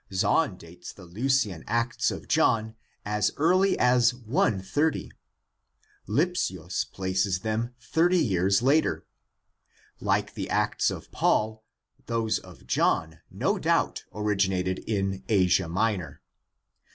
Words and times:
Zahn 0.11 0.57
dates 0.57 0.91
the 0.91 1.05
Leucian 1.05 1.63
Acts 1.67 2.09
of 2.09 2.27
John 2.27 2.73
as 3.05 3.31
early 3.37 3.77
as 3.77 4.15
130; 4.15 5.11
Lipsius 6.07 6.85
places 6.85 7.41
them 7.41 7.75
thirty 7.79 8.17
years 8.17 8.63
later. 8.63 9.05
Like 9.99 10.33
the 10.33 10.49
Acts 10.49 10.89
of 10.89 11.11
Paul, 11.11 11.63
those 12.07 12.39
of 12.39 12.65
John 12.65 13.19
no 13.29 13.59
doubt 13.59 14.05
originated 14.11 14.79
in 14.87 15.23
Asia 15.29 15.69
Minor. 15.69 16.23